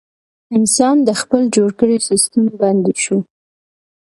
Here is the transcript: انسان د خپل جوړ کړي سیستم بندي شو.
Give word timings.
انسان 0.57 0.95
د 1.07 1.09
خپل 1.21 1.41
جوړ 1.55 1.69
کړي 1.79 1.97
سیستم 2.09 2.43
بندي 2.59 2.93
شو. 3.03 3.17